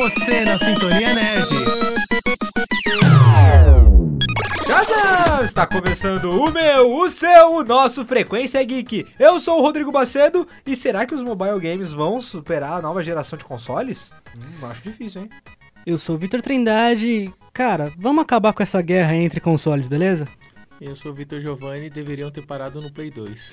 [0.00, 1.46] você na Sintonia Nerd.
[5.44, 9.06] Está começando o meu, o seu, o nosso Frequência Geek.
[9.18, 13.02] Eu sou o Rodrigo Bacedo e será que os mobile games vão superar a nova
[13.02, 14.10] geração de consoles?
[14.34, 15.30] Hum, acho difícil, hein?
[15.84, 17.30] Eu sou o Vitor Trindade.
[17.52, 20.26] Cara, vamos acabar com essa guerra entre consoles, beleza?
[20.80, 23.52] Eu sou o Vitor Giovanni e deveriam ter parado no Play 2.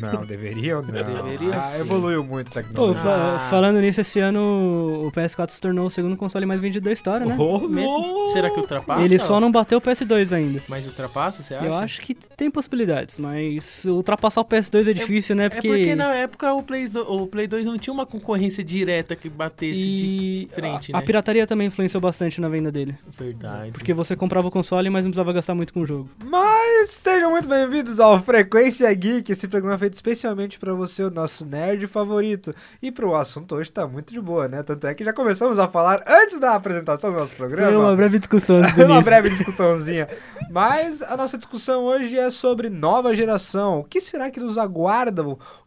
[0.00, 0.88] Não, deveriam não.
[1.22, 1.80] Deveria ah, sim.
[1.80, 3.02] evoluiu muito a Pô, tecnologia.
[3.02, 3.48] fa- Ah.
[3.50, 7.26] falando nisso, esse ano o PS4 se tornou o segundo console mais vendido da história,
[7.26, 7.36] né?
[7.38, 8.28] Oh, Mesmo?
[8.32, 9.02] Será que ultrapassa?
[9.02, 10.62] Ele só não bateu o PS2 ainda.
[10.66, 11.66] Mas ultrapassa, você acha?
[11.66, 15.46] Eu acho que tem possibilidades, mas ultrapassar o PS2 é difícil, né?
[15.46, 19.14] É Porque, porque na época o Play, o Play 2 não tinha uma concorrência direta
[19.14, 21.06] que batesse e de frente, a, a né?
[21.06, 22.94] pirataria também influenciou bastante na venda dele.
[23.18, 23.72] Verdade.
[23.72, 26.08] Porque você comprava o console, mas não precisava gastar muito com o jogo.
[26.24, 31.44] Mas sejam muito bem-vindos ao Frequência Geek, esse programa feito especialmente pra você, o nosso
[31.46, 32.54] nerd favorito.
[32.80, 34.62] E pro assunto hoje tá muito de boa, né?
[34.62, 37.72] Tanto é que já começamos a falar antes da apresentação do nosso programa.
[37.72, 40.08] Foi uma breve discussão uma breve discussãozinha.
[40.50, 43.80] Mas a nossa discussão hoje é sobre nova geração.
[43.80, 45.22] O que será que nos aguarda?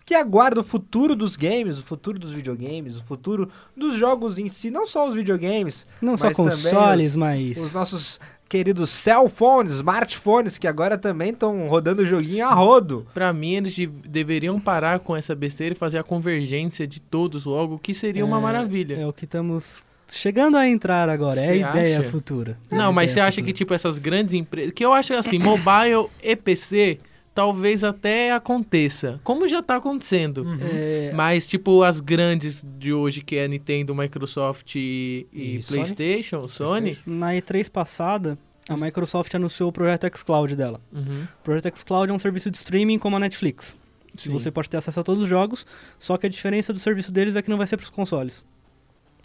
[0.06, 4.38] O que aguarda o futuro dos games, o futuro dos videogames, o futuro dos jogos
[4.38, 7.58] em si, não só os videogames, Não só consoles, os- mas...
[7.58, 13.08] os nossos queridos cell phones, smartphones, que agora também estão rodando joguinho a rodo.
[13.16, 17.46] Pra mim, eles de- deveriam parar com essa besteira e fazer a convergência de todos
[17.46, 18.98] logo, que seria uma É, maravilha.
[19.02, 21.42] É o que estamos chegando a entrar agora.
[21.42, 22.10] é Cê a ideia acha?
[22.12, 22.60] futura.
[22.70, 24.72] Não, É mas você acha que, tipo, essas grandes empresas.
[24.72, 27.00] Que eu acho assim, mobile e PC,
[27.36, 29.20] talvez até aconteça.
[29.24, 30.46] Como já tá acontecendo.
[30.62, 35.82] É, Mas, tipo, as grandes de hoje, que é Nintendo, Microsoft e, e E Sony?
[35.82, 36.98] PlayStation, Sony.
[37.06, 38.38] Na E3 passada,
[38.70, 40.80] a Microsoft anunciou o projeto xCloud dela.
[40.94, 43.78] Uhum, O projeto xCloud é um serviço de streaming como a Netflix.
[44.18, 44.32] Sim.
[44.32, 45.66] você pode ter acesso a todos os jogos,
[46.00, 48.46] só que a diferença do serviço deles é que não vai ser para os consoles.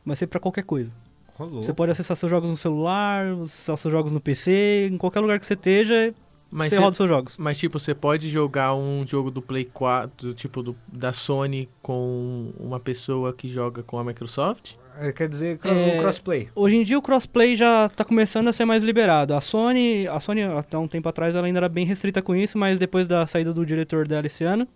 [0.05, 0.91] Vai ser para qualquer coisa.
[1.39, 5.39] Você pode acessar seus jogos no celular, acessar seus jogos no PC, em qualquer lugar
[5.39, 6.13] que você esteja,
[6.51, 7.35] Mas, você cê- roda os seus jogos.
[7.39, 12.53] mas, tipo, você pode jogar um jogo do Play 4, tipo, do- da Sony com
[12.59, 14.73] uma pessoa que joga com a Microsoft?
[14.99, 16.49] É, Quer dizer, cross, É, o crossplay.
[16.55, 19.33] Hoje em dia o crossplay já está começando a ser mais liberado.
[19.33, 22.59] A Sony, a Sony até um tempo atrás ela ainda era bem restrita com isso,
[22.59, 24.67] mas depois da saída do diretor dela esse ano,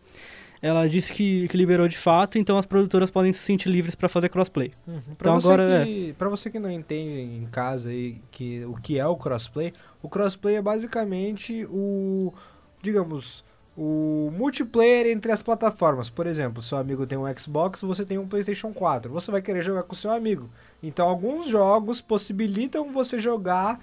[0.65, 4.09] ela disse que, que liberou de fato, então as produtoras podem se sentir livres para
[4.09, 4.73] fazer crossplay.
[5.19, 8.75] Pra, Então você agora que, pra você que não entende em casa aí que, o
[8.77, 12.33] que é o crossplay, o crossplay é basicamente o,
[12.81, 13.45] digamos,
[13.77, 16.09] o multiplayer entre as plataformas.
[16.09, 19.13] Por exemplo, seu amigo tem um Xbox, você tem um PlayStation 4.
[19.13, 20.49] Você vai querer jogar com seu amigo.
[20.83, 23.79] Então, alguns jogos possibilitam você jogar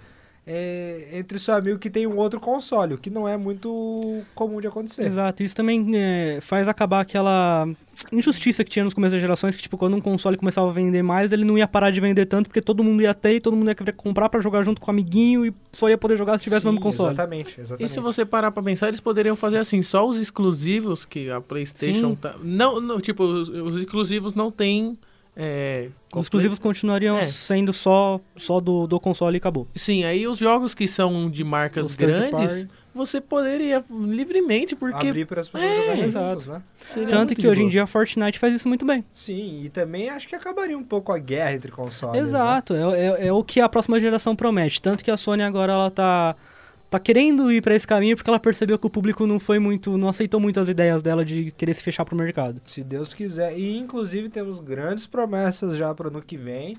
[0.46, 4.60] é, entre seu amigo que tem um outro console, o que não é muito comum
[4.60, 5.06] de acontecer.
[5.06, 7.68] Exato, isso também é, faz acabar aquela
[8.12, 11.04] injustiça que tinha nos começos das gerações, que tipo, quando um console começava a vender
[11.04, 13.56] mais, ele não ia parar de vender tanto, porque todo mundo ia ter e todo
[13.56, 16.40] mundo ia querer comprar pra jogar junto com o amiguinho e só ia poder jogar
[16.40, 17.10] se tivesse o Sim, mesmo console.
[17.14, 17.92] Exatamente, E exatamente.
[17.92, 22.10] se você parar pra pensar, eles poderiam fazer assim, só os exclusivos que a PlayStation
[22.10, 22.16] Sim.
[22.16, 22.36] tá.
[22.42, 24.98] Não, não tipo, os, os exclusivos não tem.
[25.36, 27.24] É, Os exclusivos continuariam É.
[27.24, 29.66] sendo só, só do, do console e acabou.
[29.74, 35.08] Sim, aí os jogos que são de marcas Os grandes, você poderia livremente, porque.
[35.08, 36.30] Abrir para as pessoas É, jogarem exato.
[36.32, 36.62] juntos, né?
[36.90, 39.06] seria Tanto que hoje em dia a Fortnite faz isso muito bem.
[39.14, 42.20] Sim, e também acho que acabaria um pouco a guerra entre consoles.
[42.22, 42.28] né?
[42.28, 44.82] Exato, é, é, é o que a próxima geração promete.
[44.82, 46.36] Tanto que a Sony agora ela tá,
[46.92, 49.98] tá querendo ir pra esse caminho porque ela percebeu que o público não foi muito,
[49.98, 52.62] não aceitou muito as ideias dela de querer se fechar pro mercado.
[52.66, 53.58] Se Deus quiser.
[53.58, 56.78] E inclusive temos grandes promessas já para ano que vem.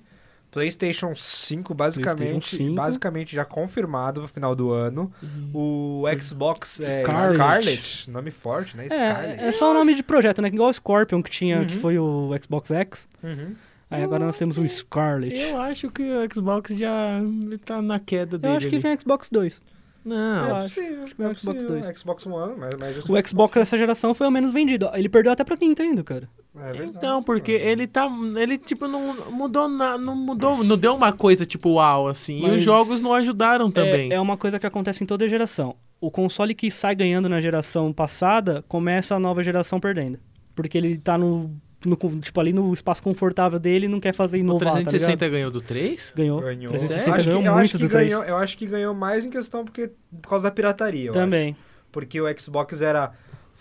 [0.51, 2.75] PlayStation 5 basicamente, PlayStation 5.
[2.75, 5.11] basicamente já confirmado pro final do ano.
[5.55, 7.35] O Xbox é, Scarlet.
[7.35, 8.11] Scarlet.
[8.11, 8.87] nome forte, né?
[8.91, 9.43] Scarlet.
[9.43, 10.49] É, é só o nome de projeto, né?
[10.49, 11.81] Igual o Scorpion que tinha, que Uhum.
[11.81, 13.09] foi o Xbox X.
[13.23, 13.55] Uhum.
[13.91, 15.35] Aí agora nós temos o Scarlet.
[15.39, 17.19] Eu acho que o Xbox já
[17.65, 18.57] tá na queda Eu dele.
[18.57, 19.59] acho que vem Xbox 2.
[20.05, 20.75] Não, é eu acho.
[20.75, 21.81] possível, acho que No é Xbox possível.
[21.83, 21.99] 2.
[21.99, 24.91] Xbox One, mas, mas justo O Xbox dessa geração foi o menos vendido.
[24.95, 26.29] Ele perdeu até pra Nintendo, cara.
[26.57, 26.93] É verdade.
[26.97, 28.09] Então, porque ele tá.
[28.37, 30.63] Ele, tipo, não mudou na, Não mudou.
[30.65, 32.39] Não deu uma coisa, tipo, uau, assim.
[32.39, 34.11] E Mas- os jogos não ajudaram também.
[34.11, 35.77] É, é uma coisa que acontece em toda geração.
[36.01, 40.19] O console que sai ganhando na geração passada, começa a nova geração perdendo.
[40.55, 41.51] Porque ele tá no,
[41.89, 45.31] no- tipo, ali no espaço confortável dele não quer fazer o inovar, tá 360 ligado?
[45.33, 46.13] ganhou do 3?
[46.17, 46.41] Ganhou.
[46.41, 46.69] Ganhou.
[46.73, 48.09] 360 Eu acho que- ganhou eu muito acho que do 3.
[48.09, 49.91] ganhou, eu acho que ganhou mais em questão porque,
[50.21, 51.09] por causa da pirataria.
[51.09, 51.57] eu Também.
[51.91, 53.13] porque o Xbox era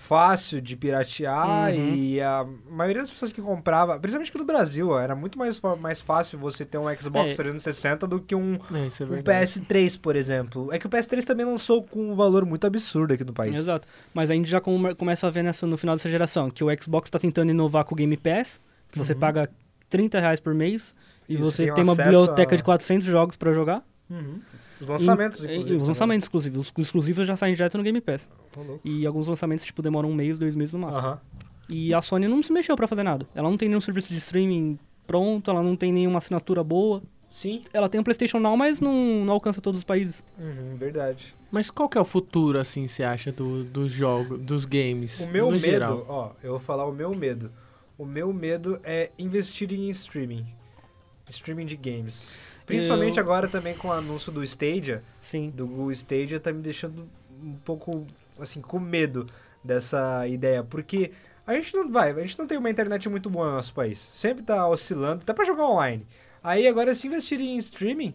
[0.01, 1.94] fácil de piratear Uhum.
[1.95, 6.01] e a maioria das pessoas que comprava, principalmente aqui no Brasil, era muito mais, mais
[6.01, 7.36] fácil você ter um Xbox É.
[7.36, 9.45] 360 do que um, É, é um verdade.
[9.45, 10.74] PS3, por exemplo.
[10.74, 13.56] É que o PS3 também lançou com um valor muito absurdo aqui no país.
[13.56, 13.88] Exato.
[14.13, 16.68] Mas a gente já come- começa a ver nessa, no final dessa geração que o
[16.81, 18.59] Xbox tá tentando inovar com o Game Pass,
[18.92, 19.19] que você Uhum.
[19.19, 19.50] paga
[19.89, 20.94] 30 reais por mês
[21.30, 23.83] E Isso, você tem tem uma biblioteca a- de 400 jogos pra jogar.
[24.09, 24.42] Uhum.
[24.81, 25.73] Os lançamentos, E- inclusive.
[25.73, 26.71] E os lançamentos exclusivos.
[26.77, 28.27] Os exclusivos já saem direto no Game Pass.
[28.57, 28.79] Louco.
[28.83, 30.99] E alguns lançamentos, tipo, demoram um mês, dois meses no máximo.
[31.05, 31.19] Aham.
[31.69, 33.25] E a Sony não se mexeu pra fazer nada.
[33.33, 37.01] Ela não tem nenhum serviço de streaming pronto, ela não tem nenhuma assinatura boa.
[37.29, 37.61] Sim.
[37.71, 40.21] Ela tem o PlayStation Now, mas não, não alcança todos os países.
[40.37, 41.33] Uhum, verdade.
[41.49, 45.21] Mas qual que é o futuro, assim, você acha, do, dos jogos, dos games?
[45.21, 46.05] O meu no medo, geral?
[46.09, 47.49] ó, eu vou falar o meu medo.
[47.97, 50.45] O meu medo é investir em streaming.
[51.29, 52.37] Streaming de games.
[52.65, 55.49] Principalmente Eu- agora também com o anúncio do Stadia, Sim.
[55.55, 57.07] do Google Stadia, tá me deixando
[57.43, 58.05] um pouco,
[58.39, 59.25] assim, com medo
[59.63, 60.63] dessa ideia.
[60.63, 61.11] Porque
[61.45, 64.09] a gente não vai, a gente não tem uma internet muito boa no nosso país.
[64.13, 66.05] Sempre tá oscilando, até pra jogar online.
[66.43, 68.13] Aí agora se investir em streaming,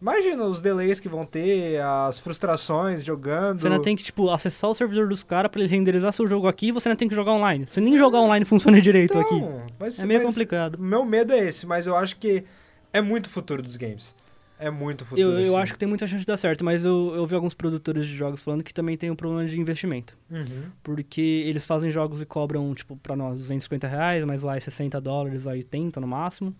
[0.00, 3.60] imagina os delays que vão ter, as frustrações jogando.
[3.60, 6.48] Você ainda tem que, tipo, acessar o servidor dos caras pra ele renderizar seu jogo
[6.48, 7.66] aqui e você ainda tem que jogar online.
[7.70, 9.34] Você nem jogar online funciona direito aqui.
[9.34, 10.78] Então, mas- É meio complicado.
[10.78, 12.44] Meu medo é esse, mas eu acho que
[12.92, 14.14] é muito futuro dos games.
[14.58, 15.26] É muito futuro.
[15.26, 15.56] Eu, eu assim.
[15.62, 18.14] acho que tem muita chance de dar certo, mas eu, eu vi alguns produtores de
[18.14, 20.14] jogos falando que também tem um problema de investimento.
[20.30, 20.64] Uhum.
[20.82, 25.00] Porque eles fazem jogos e cobram, tipo, pra nós 250 reais, mas lá é 60
[25.00, 26.54] dólares, aí 80 no máximo.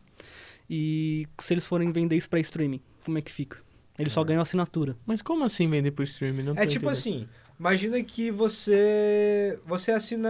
[0.68, 3.58] E se eles forem vender isso pra streaming, como é que fica?
[3.98, 4.96] Eles só ganham assinatura.
[5.04, 6.42] Mas como assim vender por streaming?
[6.42, 6.88] Não É tipo entendendo.
[6.90, 7.28] assim,
[7.60, 10.28] imagina que você você assina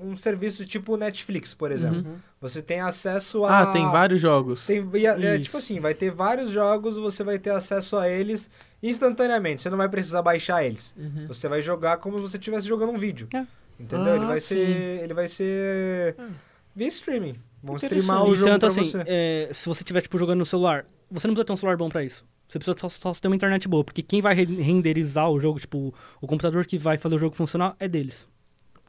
[0.00, 1.98] um serviço tipo Netflix, por exemplo.
[2.10, 2.16] Uhum.
[2.40, 4.66] Você tem acesso a Ah, tem vários jogos.
[4.66, 5.44] tem e é, Isso.
[5.44, 8.50] tipo assim, vai ter vários jogos, você vai ter acesso a eles
[8.82, 9.62] instantaneamente.
[9.62, 10.94] Você não vai precisar baixar eles.
[10.98, 11.26] Uhum.
[11.28, 13.28] Você vai jogar como se você estivesse jogando um vídeo.
[13.34, 13.44] É.
[13.78, 14.12] Entendeu?
[14.12, 14.48] Ah, ele vai sim.
[14.56, 16.28] ser ele vai ser Ah.
[16.74, 17.34] via streaming.
[17.62, 19.02] Vão streamar o e jogo tanto pra assim, você.
[19.06, 21.88] é, se você tiver, tipo, jogando no celular, você não precisa ter um celular bom
[21.88, 22.22] pra isso.
[22.48, 25.58] Você precisa só, só ter uma internet boa, porque quem vai re- renderizar o jogo,
[25.58, 28.28] tipo, o computador que vai fazer o jogo funcionar é deles.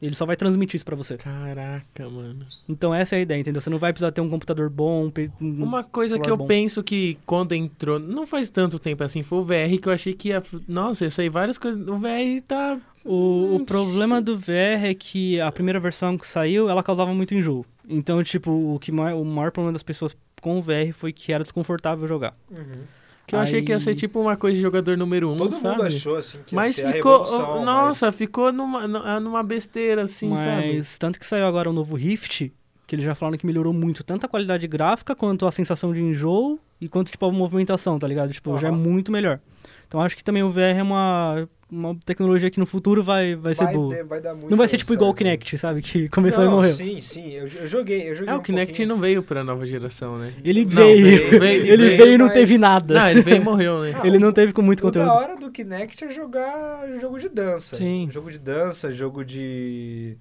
[0.00, 1.16] Ele só vai transmitir isso pra você.
[1.16, 2.46] Caraca, mano.
[2.68, 3.62] Então essa é a ideia, entendeu?
[3.62, 6.46] Você não vai precisar ter um computador bom, um um- Uma coisa que eu bom.
[6.46, 10.12] penso que quando entrou, não faz tanto tempo assim, foi o VR que eu achei
[10.12, 10.42] que ia.
[10.68, 11.80] Nossa, isso aí várias coisas.
[11.88, 12.78] O VR tá.
[13.02, 17.14] O, o Hum, problema do VR é que a primeira versão que saiu, ela causava
[17.14, 17.64] muito enjoo.
[17.88, 18.94] Então, tipo, o, que o
[19.24, 22.36] maior problema das pessoas com o VR foi que era desconfortável jogar.
[22.50, 22.82] Uhum.
[23.26, 25.52] Que eu achei que ia ser Aí- tipo uma coisa de jogador número um, Todo
[25.54, 25.76] sabe?
[25.78, 27.24] mundo achou assim que ia Mas ser a ficou.
[27.24, 30.76] revolução, nossa, ficou numa, nu- numa besteira assim, sabe?
[30.76, 32.52] Mas tanto que saiu agora o novo Rift,
[32.86, 36.00] que eles já falaram que melhorou muito tanto a qualidade gráfica quanto a sensação de
[36.00, 38.32] enjoo e quanto tipo a movimentação, tá ligado?
[38.32, 39.40] Tipo, já é muito melhor.
[39.88, 43.50] Então acho que também o VR é uma, uma tecnologia que no futuro vai, vai,
[43.50, 43.94] mas ser vai, boa.
[43.94, 45.18] ter- vai dar muito Não vai ser tipo igual o né?
[45.18, 45.82] Kinect, sabe?
[45.82, 46.72] Que começou não, e morreu.
[46.72, 48.88] Sim, sim, eu, eu joguei, eu joguei É, um o Kinect pouquinho.
[48.88, 50.32] não veio pra nova geração, né?
[50.44, 52.94] Ele Não, veio, veio, veio, ele veio, veio e não mas- teve nada.
[52.94, 53.92] Não, ele veio e morreu, né?
[54.00, 55.08] Ah, ele não teve com muito O conteúdo.
[55.10, 57.74] hora do Kinect é jogar jogo de dança.
[57.76, 58.08] Sim.
[58.10, 60.16] Jogo de dança, jogo de.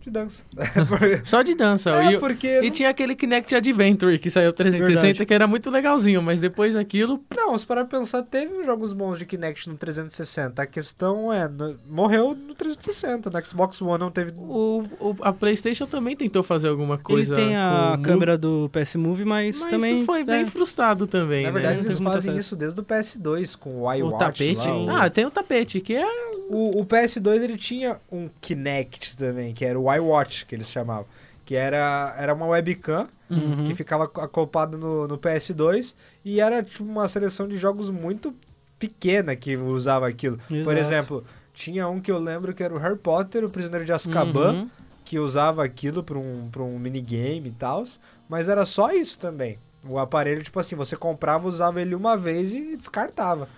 [0.00, 0.44] De dança.
[1.24, 1.90] Só de dança.
[1.90, 2.58] é, e, porque.
[2.58, 5.26] e não- tinha aquele Kinect Adventure que saiu 360 Verdade.
[5.26, 7.22] que era muito legalzinho, mas depois daquilo.
[7.36, 10.62] Não, se parar pra pensar, teve jogos bons de Kinect no 360.
[10.62, 13.30] A questão é, no- morreu no 360.
[13.30, 14.32] No Xbox One não teve.
[14.38, 17.34] O, o- a PlayStation também tentou fazer alguma coisa.
[17.34, 20.46] ele tem com a Move, câmera do PS Move, mas, mas também foi é, bem
[20.46, 21.52] frustrado também, Na né?
[21.52, 24.14] verdade, não eles fazem isso desde o PS2, com o iWatch.
[24.14, 24.66] O tapete?
[24.68, 26.06] lá, o- Ah, tem o tapete, que é.
[26.52, 29.99] O, o PS2 ele tinha um Kinect também, que era o iWatch,
[30.46, 31.06] que eles chamavam.
[31.44, 33.62] Que era, era uma webcam Uhum.
[33.64, 38.34] que ficava acoplado no, no PS2 e era tipo uma seleção de jogos muito
[38.78, 40.38] pequena que usava aquilo.
[40.48, 40.78] Por Exato.
[40.80, 44.52] exemplo, tinha um que eu lembro que era o Harry Potter, o Prisioneiro de Azkaban,
[44.52, 44.70] Uhum.
[45.04, 47.84] que usava aquilo para um, pra um minigame e tal,
[48.28, 49.58] mas era só isso também.
[49.84, 53.48] O aparelho, tipo assim, você comprava, usava ele uma vez e descartava.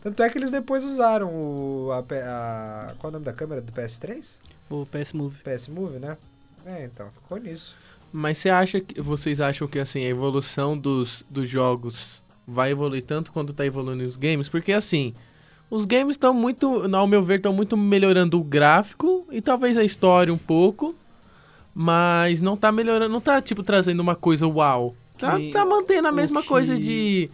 [0.00, 1.90] Tanto é que eles depois usaram o.
[1.92, 4.38] A, a- qual é o nome da câmera do PS3?
[4.70, 5.36] O PS Move.
[5.42, 6.16] PS Move, né?
[6.64, 7.74] É, então, ficou nisso.
[8.12, 9.00] Mas você acha que.
[9.00, 14.04] Vocês acham que assim, a evolução dos, dos jogos vai evoluir tanto quanto tá evoluindo
[14.04, 14.48] os games?
[14.48, 15.14] Porque assim,
[15.70, 19.84] os games estão muito, ao meu ver, estão muito melhorando o gráfico e talvez a
[19.84, 20.94] história um pouco.
[21.74, 24.94] Mas não tá melhorando, não tá tipo trazendo uma coisa uau.
[25.18, 27.30] Tá, Que- tá mantendo a mesma que- coisa de,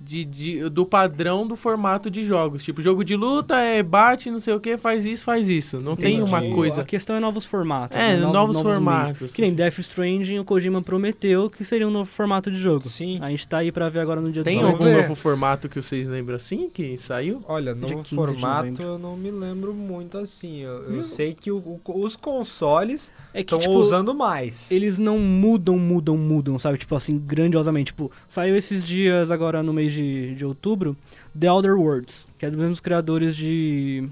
[0.00, 2.62] de, de- do padrão do formato de jogos.
[2.62, 5.80] Tipo, jogo de luta é bate, não sei o que, faz isso, faz isso.
[5.80, 6.30] Não tem Entendi.
[6.30, 6.82] uma O- coisa.
[6.82, 7.96] A questão é novos formatos.
[7.98, 8.20] É, né?
[8.22, 8.62] novos meios.
[8.72, 9.32] formatos.
[9.32, 12.88] Que nem Death Stranding, o Kojima prometeu que seria um novo formato de jogo.
[12.88, 13.18] Sim.
[13.20, 14.96] A gente tá aí pra ver agora no dia Tem algum ver.
[15.02, 17.42] novo formato que vocês lembram assim que saiu?
[17.48, 20.58] Olha, Dia no 15 de formato eu não me lembro muito assim.
[20.60, 24.70] Eu, eu sei que o- o- os consoles É que, estão tipo, usando mais.
[24.70, 26.78] eles não mudam, mudam, mudam, sabe?
[26.78, 27.86] Tipo assim, grandiosamente.
[27.86, 30.96] Tipo, saiu esses dias agora no mês de, de outubro,
[31.38, 34.08] The Elder Worlds, que é dos mesmos criadores de...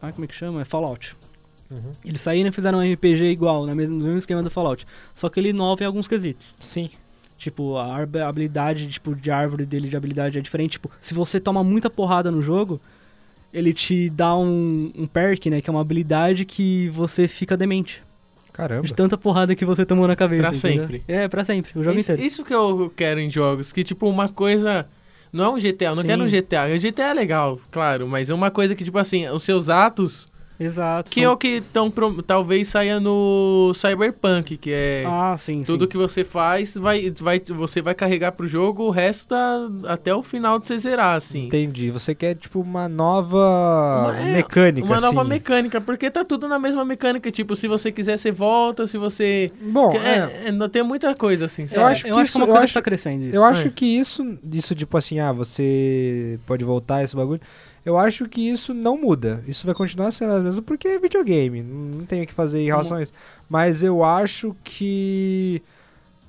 [0.00, 0.62] Ah, como é que chama?
[0.62, 1.16] É Fallout.
[1.70, 1.92] Uhum.
[2.04, 4.86] Eles saíram e fizeram um RPG igual, no mesmo, no mesmo esquema do Fallout.
[5.14, 6.54] Só que ele inova em alguns quesitos.
[6.60, 6.90] Sim.
[7.36, 10.72] Tipo, a habilidade tipo, de árvore dele de habilidade é diferente.
[10.72, 12.80] Tipo, se você toma muita porrada no jogo,
[13.52, 15.60] ele te dá um, um perk, né?
[15.60, 18.02] Que é uma habilidade que você fica demente.
[18.52, 18.86] Caramba.
[18.86, 20.48] De tanta porrada que você tomou na cabeça.
[20.48, 20.88] Pra entendeu?
[20.88, 21.04] sempre.
[21.06, 22.26] É, pra sempre, o jogo isso, inteiro.
[22.26, 24.86] isso que eu quero em jogos, que tipo, uma coisa.
[25.32, 26.08] Não é um GTA, eu não Sim.
[26.08, 26.66] quero um GTA.
[26.66, 30.28] O GTA é legal, claro, mas é uma coisa que, tipo assim, os seus atos.
[30.58, 31.10] Exato.
[31.10, 35.04] Que é o que tão, pro- talvez saia no Cyberpunk, que é.
[35.06, 35.88] Ah, sim, Tudo sim.
[35.90, 40.22] que você faz, vai, vai, você vai carregar pro jogo, o resto tá até o
[40.22, 41.46] final de você zerar, assim.
[41.46, 41.90] Entendi.
[41.90, 43.36] Você quer, tipo, uma nova
[44.08, 45.28] Uma- é, mecânica, Uma nova assim.
[45.30, 47.30] mecânica, porque tá tudo na mesma mecânica.
[47.30, 49.52] Tipo, se você quiser, você volta, se você.
[49.60, 51.92] Bom, Que- é, é, é, não tem muita coisa assim, Eu sabe?
[51.92, 53.36] acho eu que acho que é uma isso- eu coisa acho- que tá crescendo isso.
[53.36, 53.70] Eu acho É.
[53.70, 57.40] que isso, isso tipo assim, ah, você pode voltar esse bagulho.
[57.86, 59.44] Eu acho que isso não muda.
[59.46, 61.62] Isso vai continuar sendo as mesmas porque é videogame.
[61.62, 63.12] Não tem o que fazer em relação a isso.
[63.48, 65.62] Mas eu acho que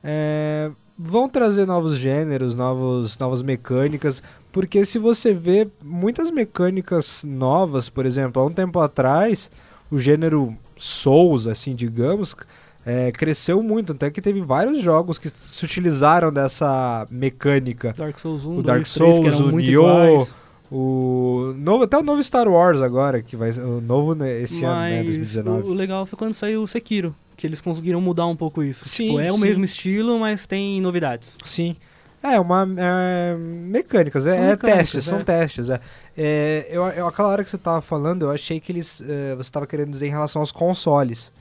[0.03, 4.21] é, vão trazer novos gêneros, novos, novas mecânicas.
[4.51, 9.49] Porque se você vê muitas mecânicas novas, por exemplo, há um tempo atrás,
[9.89, 12.35] o gênero Souls, assim, digamos,
[12.85, 13.93] é, cresceu muito.
[13.93, 17.95] Até que teve vários jogos que se utilizaram dessa mecânica.
[17.97, 20.27] Dark Souls 1, O 2, Dark 3, que Souls, eram o muito Nioh.
[20.71, 24.81] O novo, até o novo Star Wars agora, que vai o novo né, esse ano,
[24.81, 25.63] né, Mas 2019.
[25.63, 28.83] o, o legal foi quando saiu o Sekiro, que eles conseguiram mudar um pouco isso.
[28.85, 29.41] Sim, tipo, é o sim.
[29.41, 31.37] mesmo estilo, mas tem novidades.
[31.43, 31.75] Sim.
[32.21, 32.67] É, uma.
[32.77, 35.23] É, mecânicas, é, São é mecânicas, testes, são é.
[35.23, 35.69] testes.
[35.69, 35.79] É.
[36.17, 39.01] É, eu, eu, aquela hora que você tava falando, eu achei que eles.
[39.07, 41.31] é, você tava querendo dizer em relação aos consoles.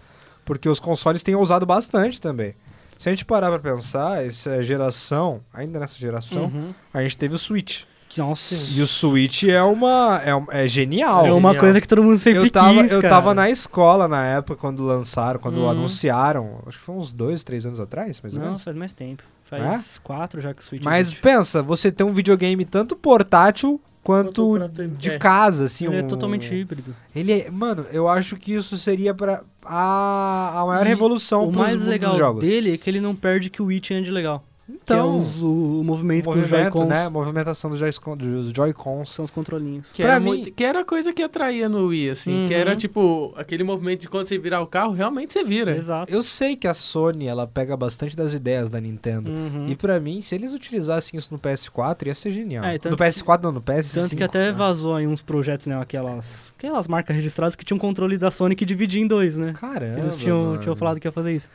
[0.45, 2.55] Porque os consoles têm usado bastante também.
[2.99, 6.73] Se a gente parar pra pensar, essa geração, ainda nessa geração, Uhum.
[6.95, 7.83] a gente teve o Switch.
[8.17, 8.55] Nossa.
[8.73, 10.21] E o Switch é uma.
[10.51, 11.27] É, é genial.
[11.27, 11.61] É uma Genial.
[11.65, 14.83] coisa que todo mundo sempre eu tava, quis, eu tava na escola na época quando
[14.85, 15.69] lançaram, quando Uhum.
[15.71, 16.61] anunciaram.
[16.67, 18.63] Acho que foi uns dois, três anos atrás, mais ou Não, menos.
[18.65, 19.23] faz mais tempo.
[19.45, 21.21] Faz quatro já que o Switch Mas existe.
[21.23, 24.59] pensa, você tem um videogame tanto portátil quanto
[24.99, 25.19] de é.
[25.19, 25.87] casa, assim.
[25.87, 26.95] Ele é um- totalmente híbrido.
[27.15, 31.53] Ele é, mano, eu acho que isso seria para a, a maior E revolução o
[31.53, 32.41] pros mais legal dos jogos.
[32.45, 34.43] dele é que ele não perde que o Wii tinha de legal.
[34.67, 36.89] Que é então, os- o, o movimento com os movimento, Joy-Cons.
[36.89, 37.09] né?
[37.09, 38.17] Movimentação dos Joy-Cons.
[38.19, 39.09] Dos Joy-Cons.
[39.11, 39.89] São os controlinhos.
[39.93, 42.33] Que Pra era, mim- muito- que era a coisa que atraía no Wii, assim.
[42.43, 42.49] Uhum.
[42.49, 45.77] Que era, tipo, aquele movimento de quando você virar o carro, realmente você vira.
[45.77, 46.13] Exato.
[46.13, 49.31] Eu sei que a Sony, ela pega bastante das ideias da Nintendo.
[49.31, 49.69] Uhum.
[49.69, 52.65] E pra mim, se eles utilizassem isso no PS4, ia ser genial.
[52.65, 53.95] É, no PS4 não, no PS5.
[53.95, 54.53] Tanto que até né?
[54.53, 55.81] vazou aí uns projetos, né?
[55.81, 59.53] Aquelas, aquelas marcas registradas que tinham controle da Sony que dividia em dois, né?
[59.61, 60.59] Caramba, Eles tinham, mano.
[60.61, 61.49] tinham falado que ia fazer isso.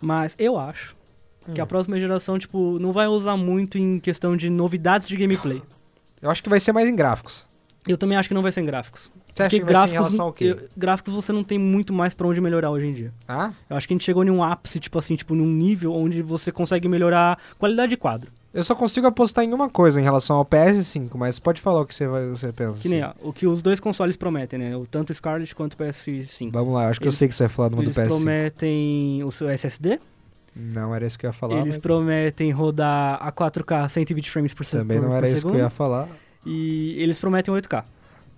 [0.00, 0.95] Mas eu acho
[1.54, 1.64] que Hum.
[1.64, 5.62] a próxima geração, tipo, não vai usar muito em questão de novidades de gameplay.
[6.20, 7.46] Eu acho que vai ser mais em gráficos.
[7.86, 9.10] Eu também acho que não vai ser em gráficos.
[9.32, 10.56] Você acha que vai ser em gráficos, relação ao quê?
[10.76, 13.12] gráficos você não tem muito mais pra onde melhorar hoje em dia.
[13.28, 13.52] Ah?
[13.68, 16.22] Eu acho que a gente chegou em um ápice, tipo assim, tipo, num nível onde
[16.22, 18.30] você consegue melhorar qualidade de quadro.
[18.54, 21.86] Eu só consigo apostar em uma coisa em relação ao PS5, mas pode falar o
[21.86, 22.78] que você, vai, você pensa.
[22.78, 23.14] Que nem assim.
[23.22, 24.74] ó, o que os dois consoles prometem, né?
[24.74, 26.50] O tanto o Scarlet quanto o PS5.
[26.50, 27.96] Vamos lá, acho que Eles- eu sei que você vai falar do mundo do Eles
[28.12, 28.16] PS5.
[28.16, 30.00] prometem o seu SSD,
[30.58, 31.56] Não era isso que eu ia falar.
[31.56, 35.34] eles mas prometem rodar a 4K 120 frames por, se- Também não por era isso
[35.34, 36.08] que eu segundo, ia falar.
[36.46, 37.84] E eles prometem 8K.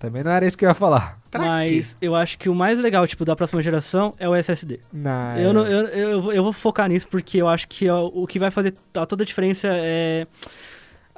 [0.01, 1.19] Também não era isso que eu ia falar.
[1.31, 4.81] Pra Mas eu acho que o mais legal, tipo, da próxima geração é o SSD.
[4.93, 7.87] Não, Eu, não- eu, eu, eu vou- eu vou focar nisso porque eu acho que
[7.87, 10.27] é o o que vai fazer a- toda a diferença é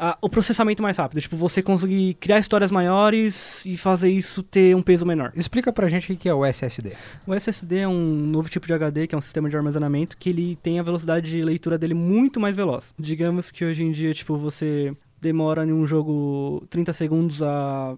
[0.00, 1.20] a- o processamento mais rápido.
[1.20, 5.30] Tipo, você conseguir criar histórias maiores e fazer isso ter um peso menor.
[5.36, 6.92] Explica pra gente o que é o SSD.
[7.26, 10.30] O SSD é um novo tipo de HD, que é um sistema de armazenamento, que
[10.30, 12.94] ele tem a velocidade de leitura dele muito mais veloz.
[12.98, 17.94] Digamos que hoje em dia, tipo, você demora em um jogo 30 segundos a...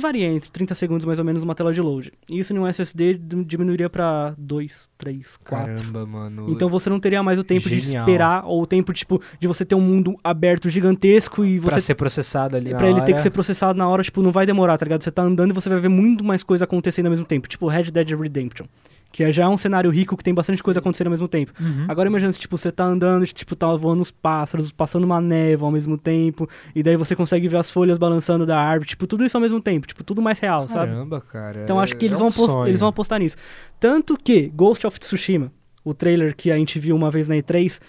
[0.00, 2.12] Varia entre 30 segundos mais ou menos uma tela de load.
[2.28, 3.14] Isso em um SSD
[3.46, 5.74] diminuiria pra 2, 3, 4.
[5.74, 6.50] Caramba, mano.
[6.50, 8.02] Então você não teria mais o tempo de Genial.
[8.06, 11.80] esperar, ou o tempo, tipo, de você ter um mundo aberto gigantesco e pra você
[11.80, 13.12] ser processado ali na Pra ele ter hora.
[13.14, 15.02] que ser processado na hora, tipo, não vai demorar, tá ligado?
[15.02, 17.46] Você tá andando e você vai ver muito mais coisa acontecendo ao mesmo tempo.
[17.48, 18.66] Tipo, Red Dead Redemption.
[19.14, 21.52] Que já é um cenário rico que tem bastante coisa acontecendo ao mesmo tempo.
[21.60, 21.84] Uhum.
[21.86, 25.68] Agora imagina se, tipo, você tá andando, tipo, tá voando os pássaros, passando uma névoa
[25.68, 29.24] ao mesmo tempo, e daí você consegue ver as folhas balançando da árvore, tipo, tudo
[29.24, 30.90] isso ao mesmo tempo, tipo, tudo mais real, sabe?
[30.90, 31.62] Caramba, cara.
[31.62, 33.36] Então acho que é eles, um vão eles vão apostar nisso.
[33.78, 35.52] Tanto que Ghost of Tsushima,
[35.84, 37.80] o trailer que a gente viu uma vez na E3,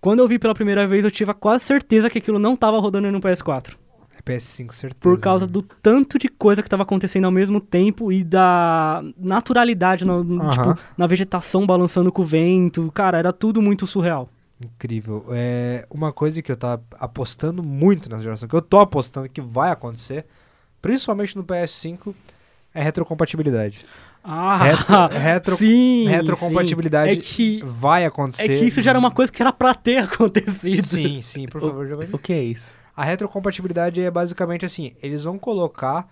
[0.00, 3.12] quando eu vi pela primeira vez, eu tive quase certeza que aquilo não tava rodando
[3.12, 3.74] no PS4.
[4.26, 5.00] É PS5, certeza.
[5.00, 5.52] Por causa né?
[5.52, 10.50] do tanto de coisa que tava acontecendo ao mesmo tempo e da naturalidade Aham.
[10.50, 12.90] tipo, na vegetação balançando com o vento.
[12.92, 14.28] Cara, era tudo muito surreal.
[14.60, 15.26] Incrível.
[15.30, 19.40] É uma coisa que eu tava apostando muito nessa geração, que eu tô apostando que
[19.40, 20.24] vai acontecer,
[20.80, 22.14] principalmente no PS5,
[22.74, 23.84] é retrocompatibilidade.
[24.24, 27.18] Ah, Retro- retro- sim, retrocompatibilidade sim.
[27.18, 28.48] É que, vai é acontecer.
[28.48, 30.84] que isso já era uma coisa que era pra ter acontecido.
[30.86, 32.10] Sim, sim, por favor, Giovanni.
[32.12, 32.76] O que é isso?
[32.96, 36.08] A retrocompatibilidade é basicamente assim, eles vão colocar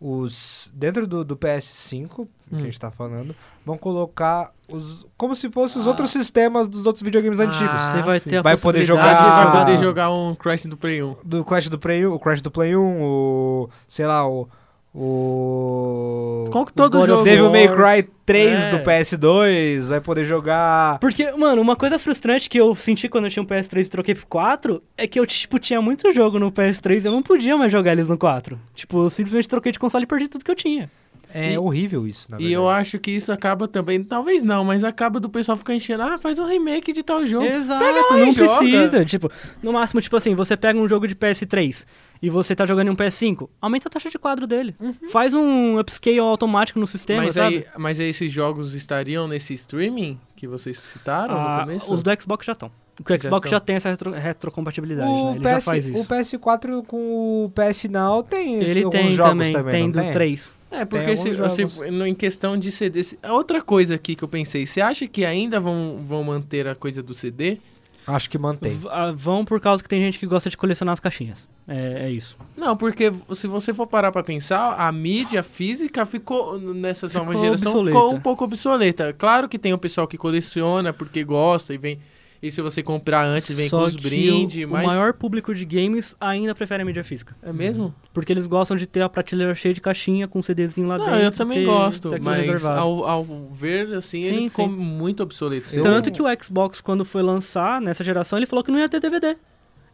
[0.00, 2.60] os dentro do, do PS5 que a Hum.
[2.60, 3.34] gente tá falando,
[3.66, 5.90] vão colocar os como se fossem os Ah.
[5.90, 7.80] outros sistemas dos outros videogames antigos.
[7.92, 8.30] Você vai sim.
[8.30, 11.16] ter a Vai poder Ah, você vai jogar- poder jogar um Crash do Play 1.
[11.24, 14.48] Do Clash do Play 1, o Crash do Play 1, o sei lá, o
[14.94, 17.22] o Qual que todo jogo?
[17.24, 17.76] Devil May Wars.
[18.04, 18.68] Cry 3 É.
[18.70, 23.30] do PS2, vai poder jogar Porque, mano, uma coisa frustrante que eu senti quando eu
[23.30, 26.50] tinha um PS3 e troquei pro 4 é que eu, tipo, tinha muito jogo no
[26.52, 28.58] PS3 e eu não podia mais jogar eles no 4.
[28.74, 30.90] Tipo, eu simplesmente troquei de console e perdi tudo que eu tinha.
[31.32, 32.52] É E- horrível isso, na E verdade.
[32.54, 36.18] eu acho que isso acaba também, talvez não, mas acaba do pessoal ficar enchendo, ah,
[36.18, 37.44] faz um remake de tal jogo.
[37.44, 39.04] Exato, Pega lá não e precisa.
[39.04, 39.30] Tipo,
[39.62, 41.84] no máximo, tipo assim, você pega um jogo de PS3
[42.22, 44.74] e você tá jogando em um PS5, aumenta a taxa de quadro dele.
[45.10, 47.56] Faz um upscale automático no sistema, mas, sabe?
[47.56, 51.92] aí, mas aí esses jogos estariam nesse streaming que vocês citaram Ah, no começo?
[51.92, 52.70] os do Xbox já estão.
[53.00, 55.14] O Já Xbox já tem essa retro- retrocompatibilidade, né?
[55.14, 56.04] O, Ele já PS, faz o isso.
[56.08, 60.10] PS4 com o PS Now tem Ele alguns tem jogos também, também, tem do tem?
[60.12, 60.54] 3.
[60.70, 63.02] É, porque se, se- no- em questão de CD...
[63.02, 66.74] se- Outra coisa aqui que eu pensei, você acha que ainda vão, vão manter a
[66.74, 67.58] coisa do CD?
[68.06, 68.72] Acho que mantém.
[68.72, 71.46] V- ah, Vão por causa que tem gente que gosta de colecionar as caixinhas.
[71.66, 72.36] É, é isso.
[72.56, 77.44] Não, porque se você for parar pra pensar, a mídia física ficou, nessa nova Ficou
[77.44, 77.96] geração, obsoleta.
[77.98, 79.12] ficou um pouco obsoleta.
[79.12, 81.98] Claro que tem o pessoal que coleciona porque gosta e vem...
[82.40, 84.84] E se você comprar antes, vem Só com os brindes, o, mas...
[84.84, 87.34] o maior público de games ainda prefere a mídia física.
[87.42, 87.92] É mesmo?
[88.14, 91.20] Porque eles gostam de ter a prateleira cheia de caixinha com CDzinho lá Não, dentro.
[91.20, 92.80] eu também ter- gosto, ter mas reservado.
[92.80, 94.74] ao, ao ver, assim, Sim, ele ficou sim.
[94.76, 95.74] muito obsoleto.
[95.74, 98.88] Eu- Tanto que o Xbox, quando foi lançar nessa geração, ele falou que não ia
[98.88, 99.36] ter DVD.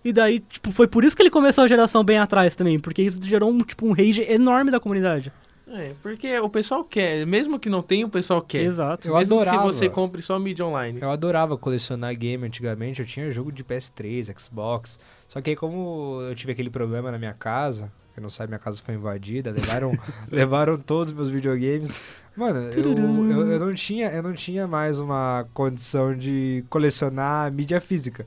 [0.04, 3.00] E daí, tipo, foi por isso que ele começou a geração bem atrás também, porque
[3.02, 5.32] isso gerou um, tipo, um rage enorme da comunidade.
[5.66, 8.64] É, porque o pessoal quer, mesmo que não tenha, o pessoal quer.
[8.64, 9.08] Exato.
[9.08, 9.58] Eu mesmo adorava.
[9.58, 10.98] que você compre só mídia online.
[11.00, 14.98] Eu adorava colecionar game antigamente, eu tinha jogo de PS3, Xbox.
[15.26, 18.58] Só que aí como eu tive aquele problema na minha casa, que não sabe, minha
[18.58, 19.92] casa foi invadida, levaram,
[20.30, 21.94] levaram todos os meus videogames.
[22.36, 27.80] Mano, eu, eu, eu não tinha, eu não tinha mais uma condição de colecionar mídia
[27.80, 28.26] física.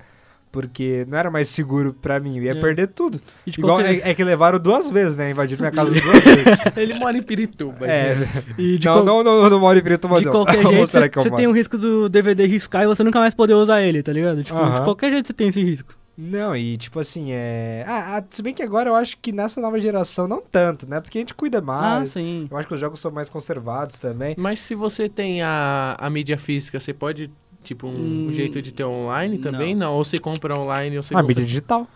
[0.62, 2.56] Porque não era mais seguro pra mim, eu ia É.
[2.56, 3.22] perder tudo.
[3.46, 5.30] E de Igual, qualquer- é, é que levaram duas vezes, né?
[5.30, 6.46] Invadiram minha casa duas vezes.
[6.76, 7.86] Ele mora em Pirituba.
[7.88, 8.16] É,
[8.58, 10.32] e de não, qual- não, não, não moro em Pirituba, de não.
[10.32, 13.54] qualquer Ou jeito, você tem um risco do DVD riscar e você nunca mais poder
[13.54, 14.44] usar ele, tá ligado?
[14.44, 14.84] Tipo, de Aham.
[14.84, 15.94] qualquer jeito você tem esse risco.
[16.20, 17.86] Não, e tipo assim, é.
[17.88, 21.00] Ah, ah, se bem que agora eu acho que nessa nova geração não tanto, né?
[21.00, 22.10] Porque a gente cuida ah, mais.
[22.10, 22.48] sim.
[22.50, 24.34] eu acho que os jogos são mais conservados também.
[24.36, 27.30] Mas se você tem a, a mídia física, você pode,
[27.68, 29.76] tipo, um Hum, jeito de ter online também?
[29.76, 29.94] Não.
[29.94, 31.88] Ou você compra online ou você a consegue- mídia digital.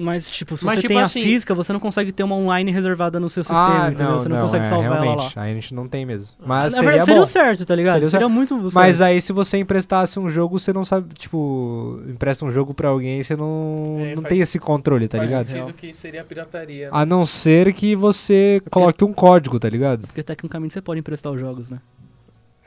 [0.00, 2.36] Mas, tipo, se Mas, você tipo tem assim- a física, você não consegue ter uma
[2.36, 4.12] online reservada no seu sistema, entendeu?
[4.20, 5.02] Você não, consegue é, salvar ela lá.
[5.02, 5.38] realmente.
[5.40, 6.28] Aí a gente não tem mesmo.
[6.38, 7.24] Mas Na seria verdade, seria bom.
[7.24, 7.94] o certo, tá ligado?
[7.94, 9.08] Seria Seria, muito o Mas certo.
[9.08, 13.20] aí se você emprestasse um jogo, você não sabe, tipo, empresta um jogo pra alguém,
[13.24, 15.46] você não, É, não faz- tem esse controle, tá Faz ligado?
[15.48, 16.84] sentido que seria pirataria.
[16.84, 16.90] né?
[16.92, 20.06] A não ser que você coloque um código, tá ligado?
[20.06, 21.78] Porque tecnicamente você pode emprestar os jogos, né?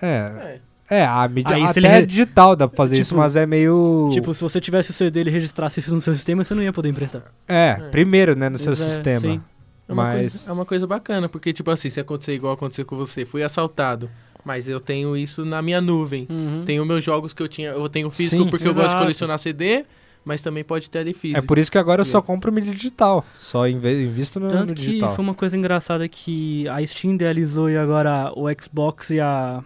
[0.02, 0.08] É.
[0.08, 0.60] É.
[0.92, 3.36] É, a mídia Aí se até ele é digital dá pra fazer isso, Tipo- mas
[3.38, 4.10] é meio.
[4.12, 6.74] Tipo, se você tivesse o CD e registrasse isso no seu sistema, você não ia
[6.74, 7.24] poder emprestar.
[7.48, 9.20] É, primeiro, né, no seu é, sistema.
[9.22, 9.42] sim.
[9.88, 12.86] É uma, Mas- coisa, é uma coisa bacana, porque, tipo assim, se acontecer igual aconteceu
[12.86, 14.10] com você, fui assaltado,
[14.46, 16.28] mas eu tenho isso na minha nuvem.
[16.30, 16.64] Uhum.
[16.66, 19.02] Tenho meus jogos que eu tinha, eu tenho físico Sim, porque eu gosto de exato.
[19.04, 19.86] colecionar CD,
[20.24, 21.40] mas também pode ter ali físico.
[21.40, 23.26] É por isso que agora eu só compro mídia digital.
[23.38, 25.16] Só invisto no, no Tanto que digital.
[25.16, 29.62] foi uma coisa engraçada que a Steam idealizou e agora o Xbox e a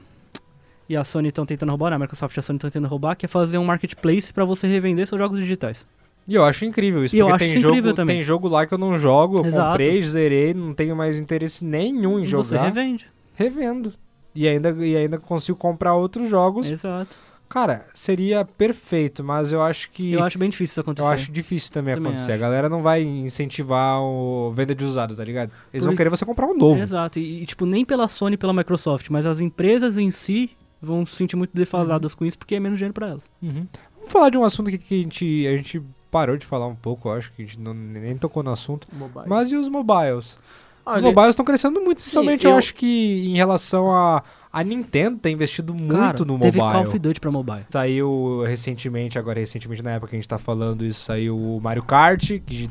[0.88, 1.96] e a Sony estão tentando roubar, né?
[1.96, 4.68] a Microsoft e a Sony estão tentando roubar, que é fazer um marketplace pra você
[4.68, 5.86] revender seus jogos digitais.
[6.28, 8.16] E eu acho incrível isso, E eu porque acho tem, jogo, também.
[8.18, 9.70] tem jogo lá que eu não jogo, eu Exato.
[9.78, 12.64] comprei, zerei, não tenho mais interesse nenhum em E você jogar.
[12.66, 13.08] revende.
[13.36, 13.92] Revendo.
[14.34, 16.70] E ainda, e ainda consigo comprar outros jogos.
[16.70, 17.16] Exato.
[17.48, 20.14] Cara, seria perfeito, mas eu acho que.
[20.14, 21.08] Eu acho bem difícil isso acontecer.
[21.08, 22.32] eu acho difícil também, Também acontecer.
[22.34, 22.40] acho.
[22.44, 25.52] A galera não vai incentivar o venda de usados, tá ligado?
[25.72, 26.82] Eles vão Por- querer você comprar um novo.
[26.82, 27.20] Exato.
[27.20, 30.50] E, e, tipo, nem pela Sony e pela Microsoft, mas as empresas em si
[30.86, 33.24] vão se sentir muito defasadas com isso porque é menos dinheiro pra elas.
[33.42, 33.68] Uhum.
[33.98, 36.76] Vamos falar de um assunto aqui que a gente, a gente parou de falar um
[36.76, 38.88] pouco, acho que a gente não, nem tocou no assunto.
[38.94, 39.26] Mobile.
[39.28, 40.38] Mas e os mobiles?
[40.86, 42.52] Olha, os mobiles estão crescendo muito, Sim, principalmente eu...
[42.52, 44.24] eu- acho que em relação a.
[44.54, 46.74] A Nintendo tem investido muito Cara, no teve mobile.
[46.84, 47.66] Call of Duty pra mobile.
[47.70, 51.84] Saiu recentemente, agora recentemente na época que a gente tá falando isso, saiu o Mario
[51.84, 52.70] Kart, que,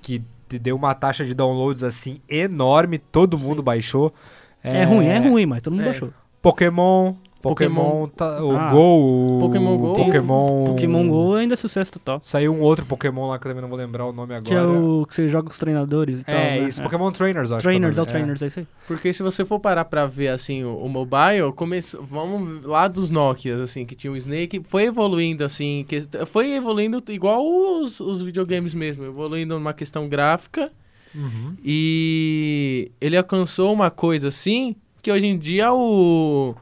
[0.00, 0.22] que
[0.60, 4.14] deu uma taxa de downloads assim enorme, todo mundo baixou.
[4.62, 5.86] É, ruim, é ruim, mas todo mundo É.
[5.86, 6.12] baixou.
[6.40, 7.14] Pokémon
[7.50, 9.92] Pokémon, tá- o Ah, Go, Pokémon Go.
[9.94, 10.64] Pokémon...
[10.66, 12.18] Pokémon GO ainda é sucesso total.
[12.22, 14.44] Saiu um outro Pokémon lá que eu também não vou lembrar o nome agora.
[14.48, 16.34] Que é o que você joga com os treinadores e tal.
[16.34, 16.68] É, né?
[16.68, 17.58] isso, Pokémon Trainers, acho.
[17.58, 18.12] que Trainers, é o nome.
[18.12, 18.66] Trainers, é isso aí.
[18.86, 23.10] Porque se você for parar pra ver, assim, o, o mobile, começou, vamos lá dos
[23.10, 28.22] Nokia, assim, que tinha o Snake, foi evoluindo, assim, que, foi evoluindo igual os, os
[28.22, 30.70] videogames mesmo, evoluindo numa questão gráfica,
[31.14, 31.54] Uhum.
[31.62, 36.54] e ele alcançou uma coisa, assim, que hoje em dia o,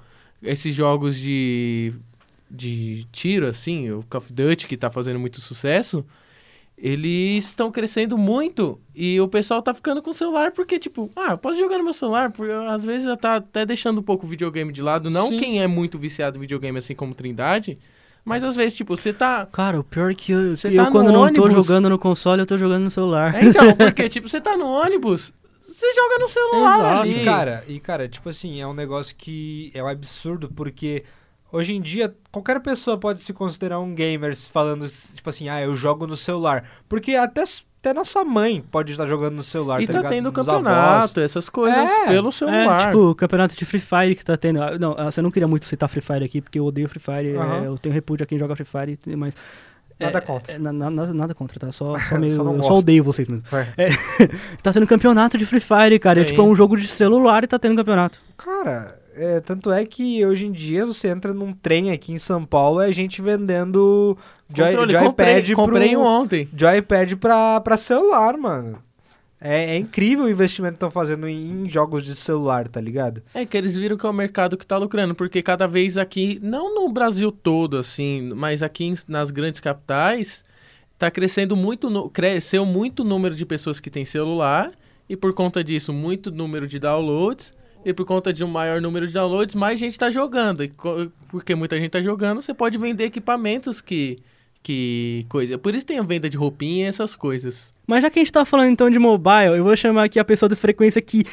[0.43, 1.93] esses jogos de,
[2.51, 6.05] de tiro, assim, o Call of Duty, que tá fazendo muito sucesso,
[6.77, 11.33] eles estão crescendo muito e o pessoal tá ficando com o celular porque, tipo, ah,
[11.33, 14.27] eu posso jogar no meu celular, porque às vezes já tá até deixando um pouco
[14.27, 15.09] o videogame de lado.
[15.09, 15.39] Não Sim.
[15.39, 17.79] quem é muito viciado em videogame, assim como Trindade,
[18.25, 19.47] mas às vezes, tipo, você tá.
[19.53, 21.65] Cara, o pior é que eu, Você que tá eu quando no não tô ônibus.
[21.67, 23.35] jogando no console, eu tô jogando no celular.
[23.35, 25.33] É, então, porque, tipo, você tá no ônibus,
[25.73, 27.01] você joga no celular Exato.
[27.03, 27.21] ali.
[27.21, 31.05] E cara, e cara, tipo assim, é um negócio que é um absurdo porque
[31.53, 35.75] hoje em dia qualquer pessoa pode se considerar um gamer falando tipo assim, ah, eu
[35.75, 37.43] jogo no celular, porque até
[37.85, 40.13] até nossa mãe pode estar jogando no celular, e tá tá ligado?
[40.13, 42.07] tendo Dos campeonato, essas coisas É.
[42.07, 42.87] pelo É, celular.
[42.87, 44.63] tipo, o campeonato de Free Fire que tá tendo.
[44.63, 47.01] ah, Não, ah, você não queria muito citar Free Fire aqui, porque eu odeio Free
[47.01, 47.35] Fire.
[47.37, 47.65] Aham.
[47.65, 49.35] é, eu tenho repúdio a quem joga Free Fire, mas.
[49.99, 50.53] Nada é, contra.
[50.55, 51.73] é, na- na- nada, nada contra, tá?
[51.73, 52.33] Só, só meio.
[52.33, 53.45] Só eu só odeio vocês mesmo.
[53.77, 53.89] É.
[54.63, 56.21] Tá tendo campeonato de Free Fire, cara.
[56.21, 58.19] É tipo é um jogo de celular e tá tendo campeonato.
[58.37, 62.45] Cara, é, tanto é que hoje em dia você entra num trem aqui em São
[62.45, 64.17] Paulo é gente vendendo
[64.55, 66.49] joy, Controle, joypad comprei, comprei pro, um ontem.
[66.57, 68.79] joypad pra, pra celular, mano.
[69.45, 73.23] É, é incrível o investimento que estão fazendo em, jogos de celular, tá ligado?
[73.35, 76.39] É que eles viram que é o mercado que tá lucrando, porque cada vez aqui,
[76.41, 80.45] não no Brasil todo, assim, mas aqui nas grandes capitais,
[80.97, 84.71] tá crescendo muito, cresceu muito o número de pessoas que têm celular,
[85.09, 87.53] e por conta disso, muito número de downloads,
[87.85, 90.63] e por conta de um maior número de downloads, mais gente tá jogando.
[90.63, 90.73] E
[91.31, 94.19] porque muita gente tá jogando, você pode vender equipamentos que.
[94.63, 95.59] que coisa.
[95.59, 97.75] Por isso tem a venda de roupinha e essas coisas.
[97.93, 100.25] Mas já que a gente tá falando então de mobile, eu vou chamar aqui a
[100.25, 101.27] pessoa de frequência que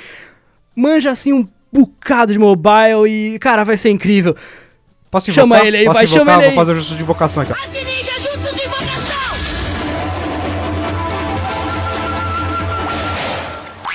[0.75, 4.35] manja assim um bocado de mobile e, cara, vai ser incrível.
[5.09, 5.67] Posso Chama invocar?
[5.67, 6.25] ele aí, Posso vai, invocar?
[6.25, 6.55] chama ele Vou aí.
[6.57, 7.53] fazer o justo de invocação aqui.
[7.53, 9.37] de invocação!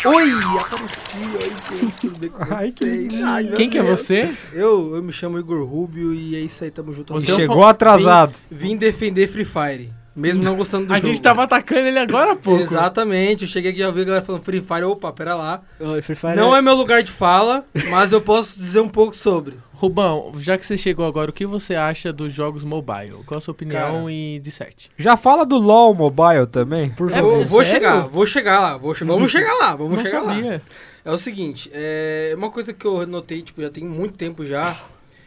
[0.07, 2.98] Oi, apareci, oi gente, tudo bem com Ai, que vocês?
[3.03, 3.29] lindinho.
[3.29, 4.35] Ai, Quem que é você?
[4.55, 7.12] Eu, eu me chamo Igor Rubio e é isso aí, tamo junto.
[7.12, 8.33] Você Chegou atrasado.
[8.50, 11.09] Vim, vim defender Free Fire, mesmo não gostando do A jogo.
[11.09, 12.62] gente tava atacando ele agora há pouco.
[12.62, 15.62] Exatamente, eu cheguei aqui e já vi a galera falando Free Fire, opa, pera lá.
[15.81, 19.14] Oi, Free Fire Não é meu lugar de fala, mas eu posso dizer um pouco
[19.16, 19.55] sobre.
[19.72, 23.18] Rubão, já que você chegou agora, o que você acha dos jogos mobile?
[23.27, 24.12] Qual a sua opinião Cara.
[24.12, 24.90] e disserte?
[24.96, 26.90] Já fala do LoL Mobile também?
[26.90, 27.38] Por É, favor.
[27.40, 27.72] Eu vou sério?
[27.74, 30.35] chegar, vou chegar lá, vou che- vamos chegar lá, vamos Não chegar lá.
[30.35, 30.62] sabia.
[31.05, 34.74] É o seguinte, é uma coisa que eu notei, tipo, já tem muito tempo já.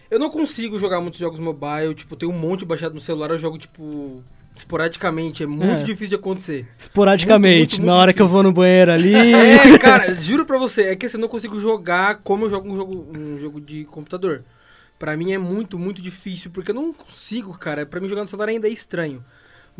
[0.10, 3.38] Eu não consigo jogar muitos jogos mobile, tipo, tem um monte baixado no celular, eu
[3.38, 4.24] jogo, tipo,
[4.60, 5.84] esporadicamente, é muito É.
[5.84, 6.68] difícil de acontecer.
[6.78, 9.14] Esporadicamente, Muito, muito, na muito hora que eu vou no banheiro ali.
[9.16, 12.70] É, cara, juro pra você, é que assim, eu não consigo jogar como eu jogo
[12.72, 14.44] um jogo, um jogo de computador.
[15.00, 17.86] Pra mim é muito, muito difícil, porque eu não consigo, cara.
[17.86, 19.24] Pra mim jogar no celular ainda é estranho.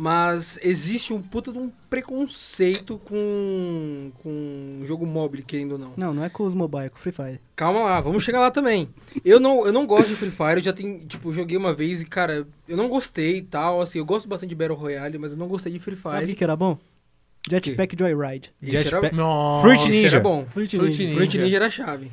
[0.00, 5.92] Mas existe um puta de um preconceito com, com jogo mobile, querendo ou não.
[5.96, 7.40] Não, não é com os mobile, é com Free Fire.
[7.56, 8.88] Calma lá, vamos chegar lá também.
[9.24, 12.00] Eu não, eu não gosto de Free Fire, eu já tenho, tipo, joguei uma vez
[12.00, 15.32] e, cara, eu não gostei e tal, assim, eu gosto bastante de Battle Royale, mas
[15.32, 16.36] eu não gostei de Free Sabe o que, Fire.
[16.36, 16.78] que era bom?
[17.50, 18.52] Jetpack Joyride.
[18.62, 19.62] Era, Jetpack- Nossa.
[19.66, 20.06] Fruit Ninja.
[20.08, 20.46] era bom.
[20.52, 21.02] Fruit Fruit Ninja.
[21.04, 21.16] Ninja.
[21.16, 22.12] Fruit Ninja era a chave.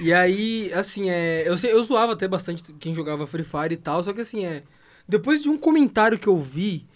[0.00, 3.76] E aí, assim, é, eu, sei- eu zoava até bastante quem jogava Free Fire e
[3.76, 4.62] tal, só que assim, é.
[5.08, 6.86] Depois de um comentário que eu vi,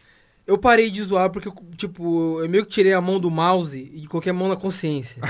[0.46, 3.90] eu parei de zoar porque, eu, tipo, eu meio que tirei a mão do mouse
[3.94, 5.22] e coloquei a mão na consciência.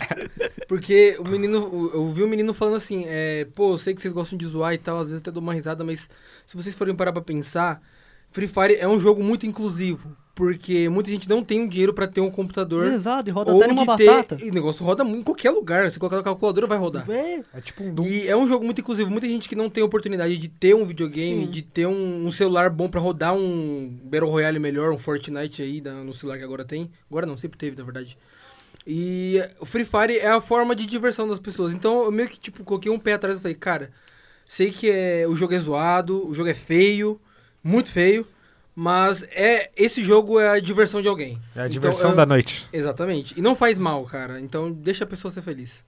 [0.68, 4.12] porque o menino, eu vi o menino falando assim, é, pô, eu sei que vocês
[4.12, 6.08] gostam de zoar e tal, às vezes até dou uma risada, mas
[6.46, 7.82] se vocês forem parar pra pensar,
[8.30, 10.16] Free Fire é um jogo muito inclusivo.
[10.34, 12.86] Porque muita gente não tem o dinheiro pra ter um computador.
[12.86, 14.38] Exato, e roda ou até numa de ter- batata.
[14.42, 15.90] E o negócio roda muito em qualquer lugar.
[15.90, 17.08] Se colocar na calculadora, vai rodar.
[17.10, 17.94] É, É tipo um.
[18.06, 19.10] E é um jogo muito inclusivo.
[19.10, 21.50] Muita gente que não tem oportunidade de ter um videogame, Sim.
[21.50, 25.82] de ter um, um celular bom pra rodar um Battle Royale melhor, um Fortnite aí
[25.82, 26.90] da- no celular que agora tem.
[27.10, 28.16] Agora não, sempre teve, na verdade.
[28.86, 31.74] E o Free Fire é a forma de diversão das pessoas.
[31.74, 33.90] Então eu meio que, tipo, coloquei um pé atrás e falei, cara,
[34.46, 37.20] sei que é, o jogo é zoado, o jogo é feio,
[37.62, 38.26] muito feio,
[38.74, 41.38] mas é esse jogo é a diversão de alguém.
[41.54, 42.66] É a Então, diversão eu- da noite.
[42.72, 43.34] Exatamente.
[43.38, 44.40] E não faz mal, cara.
[44.40, 45.84] Então deixa a pessoa ser feliz.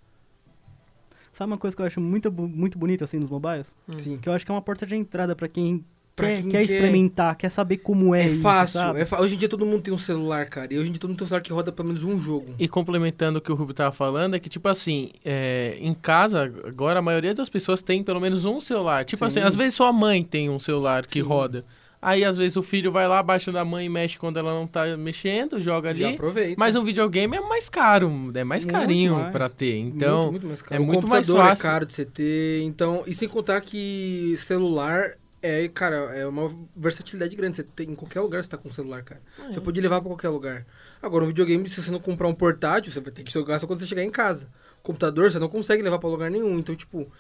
[1.33, 3.75] Sabe uma coisa que eu acho muito, muito bonita assim nos mobiles?
[3.99, 4.18] Sim.
[4.18, 6.62] Que eu acho que é uma porta de entrada pra quem Pra quer, quem quer
[6.62, 8.79] experimentar, quer saber como é, É isso, fácil.
[8.81, 9.01] sabe?
[9.01, 10.73] é fa- Hoje em dia todo mundo tem um celular, cara.
[10.73, 12.55] E hoje em dia todo mundo tem um celular que roda pelo menos um jogo.
[12.57, 16.44] E complementando o que o Rubio tava falando, é que, tipo assim, é, em casa,
[16.64, 19.05] agora a maioria das pessoas tem pelo menos um celular.
[19.05, 19.40] Tipo Sim.
[19.40, 21.23] assim, às vezes só a mãe tem um celular que Sim.
[21.23, 21.64] roda.
[22.04, 24.66] Aí, às vezes, o filho vai lá, baixa da mãe e mexe quando ela não
[24.66, 26.14] tá mexendo, joga Já ali.
[26.16, 26.54] aproveita.
[26.58, 29.32] Mas um videogame é mais caro, é mais Muito carinho mais.
[29.32, 29.78] pra ter.
[29.78, 30.74] Então, muito, muito mais caro.
[30.74, 31.62] é o muito mais computador é fácil.
[31.62, 32.62] caro de você ter.
[32.62, 35.12] Então, e sem contar que celular
[35.46, 37.56] é, cara, é uma versatilidade grande.
[37.56, 39.20] Você tem em qualquer lugar você tá com celular, cara.
[39.46, 39.52] É.
[39.52, 40.66] Você pode levar pra qualquer lugar.
[41.02, 43.66] Agora, um videogame, se você não comprar um portátil, você vai ter que jogar só
[43.66, 44.48] quando você chegar em casa.
[44.82, 46.58] Computador, você não consegue levar pra lugar nenhum.
[46.58, 47.10] Então, tipo,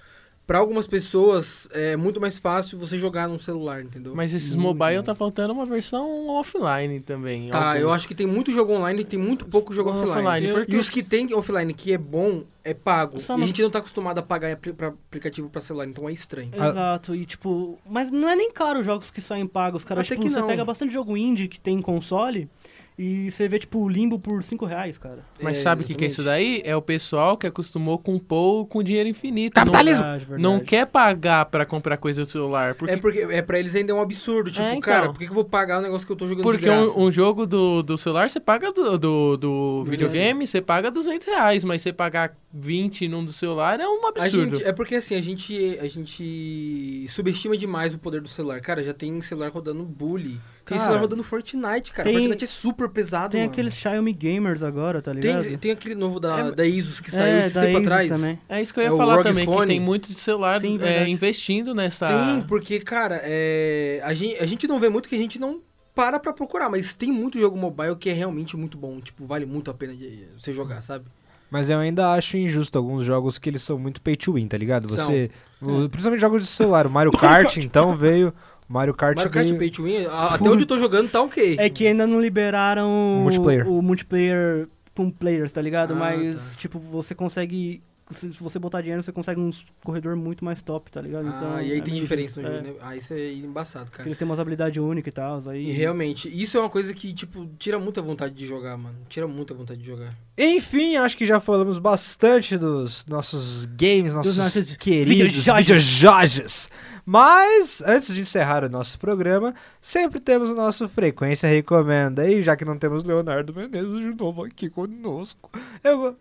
[0.46, 4.14] pra algumas pessoas é muito mais fácil você jogar num celular, entendeu?
[4.14, 5.06] mas esses Muito mobile mais.
[5.06, 7.48] tá faltando uma versão offline também.
[7.50, 10.10] Tá, Algum- eu acho que tem muito jogo online e tem muito pouco jogo offline.
[10.26, 13.20] Offline, Eu- porque- E os que tem offline que é bom, é pago.
[13.20, 16.08] Só E não- a gente não tá acostumado a pagar pra aplicativo pra celular, então
[16.08, 16.50] é estranho.
[16.54, 20.00] Exato, e tipo, mas não é nem caro os jogos que saem pagos, cara.
[20.02, 20.46] Até tipo, que você não.
[20.46, 22.48] pega bastante jogo indie que tem console
[22.96, 25.18] e você vê, tipo, o Limbo por 5 reais, cara.
[25.42, 26.62] Mas É, sabe o que, que é isso daí?
[26.64, 29.54] É o pessoal que acostumou com pôr com dinheiro infinito.
[29.54, 30.00] Capitalismo!
[30.04, 30.68] Verdade, Não, não verdade.
[30.70, 32.74] quer pagar pra comprar coisa do celular.
[32.76, 34.48] Porque É porque é pra eles ainda é um absurdo.
[34.50, 34.80] Tipo, É, então.
[34.80, 37.04] cara, por que, que eu vou pagar um negócio que eu tô jogando Porque um,
[37.06, 41.64] um jogo do, do celular você paga do, do, do videogame, você paga 200 reais,
[41.64, 44.54] mas você pagar 20 num do celular é um A absurdo.
[44.56, 48.60] gente, é porque assim, a gente, a gente subestima demais o poder do celular.
[48.60, 50.40] Cara, já tem celular rodando Bully.
[50.64, 52.08] Cara, celular rodando Fortnite, cara.
[52.08, 53.52] tem- Fortnite é super pesado, Tem mano.
[53.52, 55.44] aqueles Xiaomi Gamers agora, tá ligado?
[55.44, 58.08] Tem, tem aquele novo da, É, da Isus que saiu é, esse tempo Asus atrás.
[58.08, 58.38] também.
[58.48, 59.66] É isso que eu É ia o falar também, que Phone.
[59.66, 62.06] tem muitos celular Sim, é, investindo nessa...
[62.06, 65.60] Tem, porque, cara, é, a, gente, a gente não vê muito que a gente não
[65.94, 69.00] para pra procurar, mas tem muito jogo mobile que é realmente muito bom.
[69.00, 71.04] Tipo, vale muito a pena de você jogar, sabe?
[71.50, 74.56] Mas eu ainda acho injusto alguns jogos que eles são muito pay to win, tá
[74.58, 74.88] ligado?
[74.88, 75.30] Você.
[75.62, 76.84] o- principalmente jogos de celular.
[76.86, 78.34] O Mario Kart, então, veio.
[78.68, 79.58] Mario Kart Mario Kart.
[79.58, 81.56] Pay to Win, a- até onde eu tô jogando tá ok.
[81.58, 83.68] É que ainda não liberaram o Multiplayer.
[83.68, 85.92] o multiplayer com players, tá ligado?
[85.92, 86.58] Ah, Mas, tá.
[86.58, 87.82] tipo, você consegue.
[88.10, 89.50] Se você botar dinheiro, você consegue um
[89.82, 91.26] corredor muito mais top, tá ligado?
[91.26, 92.86] ah, e aí é tem diferença no difícil, jogo, né?
[92.86, 94.08] Ah, isso é embaçado, Porque cara.
[94.08, 95.40] eles têm umas habilidades únicas e tal.
[95.48, 95.70] Aí...
[95.70, 98.96] E realmente, isso é uma coisa que, tipo, tira muita vontade de jogar, mano.
[99.08, 100.12] Tira muita vontade de jogar.
[100.36, 106.68] Enfim, acho que já falamos bastante dos nossos games, nossos, nossos queridos videojogos.
[107.06, 112.30] Mas, antes de encerrar o nosso programa, sempre temos o nosso Frequência Recomenda.
[112.30, 115.50] E já que não temos Leonardo Menezes de novo aqui conosco,
[115.82, 116.16] eu...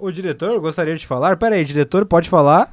[0.00, 1.36] O diretor gostaria de falar?
[1.36, 2.72] Pera aí, diretor, pode falar?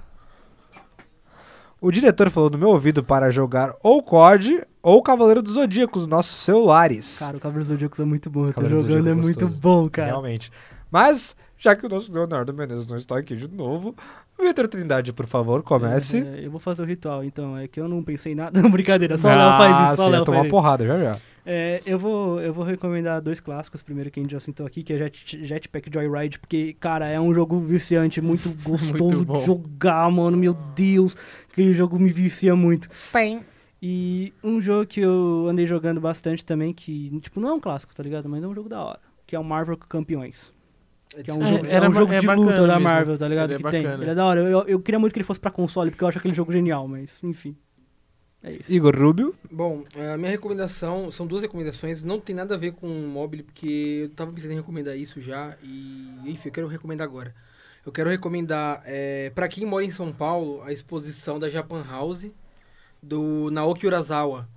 [1.80, 6.10] O diretor falou no meu ouvido para jogar ou COD ou Cavaleiro dos Zodíacos nos
[6.10, 7.20] nossos celulares.
[7.20, 8.46] Cara, o Cavaleiro dos Zodíacos é muito bom.
[8.48, 9.60] Eu tô Cavaleiro jogando, é muito gostoso.
[9.62, 10.08] bom, cara.
[10.08, 10.52] Realmente.
[10.90, 13.94] Mas, já que o nosso Leonardo Menezes não está aqui de novo,
[14.40, 16.18] Vitor Trindade, por favor, comece.
[16.18, 17.58] É, eu vou fazer o ritual, então.
[17.58, 18.58] É que eu não pensei em nada.
[18.62, 19.18] Não, brincadeira.
[19.18, 19.96] Só o Léo Ah, faz isso.
[19.98, 21.18] Só Léo tomar porrada já já.
[21.50, 23.82] É, eu, vou, eu vou recomendar dois clássicos.
[23.82, 26.38] Primeiro que a gente já sentou aqui, que é Jet, Jetpack Joyride.
[26.40, 29.38] Porque, cara, é um jogo viciante, muito gostoso bom.
[29.38, 30.36] de jogar, mano.
[30.36, 31.16] Meu Deus.
[31.50, 32.90] Aquele jogo me vicia muito.
[32.92, 33.40] Sim.
[33.82, 37.96] E um jogo que eu andei jogando bastante também, que, tipo, não é um clássico,
[37.96, 38.28] tá ligado?
[38.28, 39.00] Mas é um jogo da hora.
[39.26, 40.52] Que é o Marvel Campeões.
[41.24, 42.80] Que é um É, jogo, é era um jogo é de luta da mesmo.
[42.82, 43.52] Marvel, tá ligado?
[43.54, 43.86] Ele é que tem.
[43.86, 44.42] Ele é da hora.
[44.42, 46.52] Eu, eu, eu queria muito que ele fosse pra console, porque eu acho aquele jogo
[46.52, 47.56] genial, mas, enfim.
[48.44, 48.72] É isso.
[48.72, 49.36] Igor Rubio.
[49.52, 54.02] Bom, a minha recomendação, são duas recomendações, não tem nada a ver com mobile, porque
[54.04, 57.34] eu tava pensando em recomendar isso já, e enfim, eu quero recomendar agora.
[57.86, 62.30] Eu quero recomendar, é, para quem mora em São Paulo, a exposição da Japan House,
[63.02, 64.48] do Naoki Urasawa.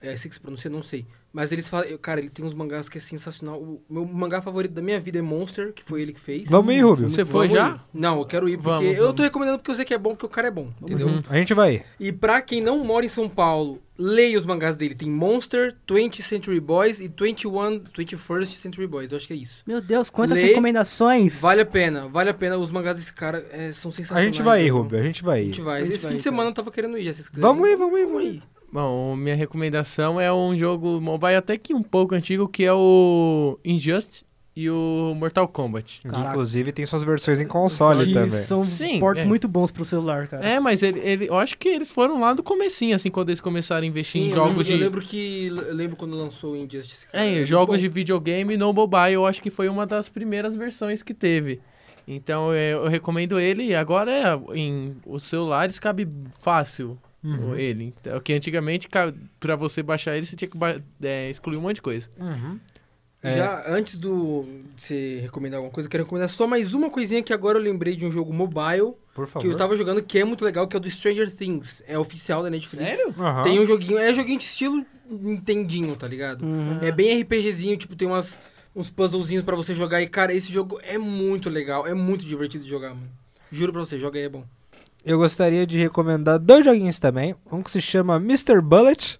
[0.00, 1.04] É assim que se pronuncia, não sei.
[1.32, 3.60] Mas eles falam, cara, ele tem uns mangás que é sensacional.
[3.60, 6.48] O meu mangá favorito da minha vida é Monster, que foi ele que fez.
[6.48, 7.10] Vamos aí, Rubio.
[7.10, 7.74] Você foi já?
[7.76, 7.80] ir.
[7.92, 10.10] Não, eu quero ir porque Vamos, eu tô recomendando porque eu sei que é bom,
[10.10, 11.06] porque o cara é bom, entendeu?
[11.06, 11.22] Uhum.
[11.28, 11.84] A gente vai.
[12.00, 14.94] E pra quem não mora em São Paulo, leia os mangás dele.
[14.94, 19.12] Tem Monster, 20th Century Boys e 21, 21st Century Boys.
[19.12, 19.62] Eu acho que é isso.
[19.66, 21.40] Meu Deus, quantas Lê- recomendações!
[21.40, 22.56] Vale a pena, vale a pena.
[22.56, 24.24] Os mangás desse cara é, são A sensacionais.
[24.24, 24.78] gente vai aí, viu?
[24.78, 24.98] Rubio.
[24.98, 25.46] A gente vai A aí.
[25.48, 25.82] gente vai.
[25.82, 26.34] A gente Esse vai, fim de cara.
[26.34, 27.42] semana eu tava querendo ir, já se vocês quiserem.
[27.48, 28.42] Vamos aí, vamos aí, Vamos aí.
[28.70, 33.58] Bom, minha recomendação é um jogo mobile até que um pouco antigo, que é o
[33.64, 36.00] Injustice e o Mortal Kombat.
[36.02, 36.28] Caraca.
[36.28, 38.28] Inclusive tem suas versões em console Que também.
[38.28, 39.26] São Sim, portos é.
[39.26, 40.44] muito bons pro celular, cara.
[40.44, 43.40] É, mas ele, ele, eu acho que eles foram lá do comecinho, assim, quando eles
[43.40, 44.72] começaram a investir Sim, em eu jogos lembro, de...
[44.72, 45.46] Eu lembro que...
[45.46, 47.06] Eu lembro quando lançou o Injustice.
[47.06, 47.24] cara.
[47.24, 47.82] É, jogos bom.
[47.82, 51.60] de videogame no mobile, eu acho que foi uma das primeiras versões que teve.
[52.06, 53.64] Então é, eu recomendo ele.
[53.64, 56.08] e Agora é, em os celulares cabe
[56.40, 57.56] fácil Uhum.
[57.56, 57.92] ele.
[58.00, 58.88] Então, que antigamente
[59.40, 60.58] pra você baixar ele você tinha que
[61.02, 62.08] é, excluir um monte de coisa.
[62.18, 62.58] Uhum.
[63.20, 63.36] É.
[63.36, 67.20] Já antes do de você recomendar alguma coisa, eu quero recomendar só mais uma coisinha
[67.20, 69.40] que agora eu lembrei de um jogo mobile por favor.
[69.40, 71.82] que eu estava jogando, que é muito legal, que é o do Stranger Things.
[71.88, 72.96] É oficial da Netflix.
[72.96, 73.12] Sério?
[73.18, 73.42] Aham.
[73.42, 76.44] Tem um joguinho, é joguinho de estilo Nintendinho, tá ligado?
[76.44, 76.78] Uhum.
[76.82, 78.38] É bem RPGzinho, tipo, tem umas,
[78.76, 80.02] uns puzzlezinhos pra você jogar.
[80.02, 83.08] E, cara, esse jogo é muito legal, é muito divertido de jogar, mano.
[83.50, 84.44] Juro pra você, joga aí, é bom.
[85.04, 87.34] Eu gostaria de recomendar dois joguinhos também.
[87.50, 88.60] Um que se chama Mr.
[88.60, 89.18] Bullet,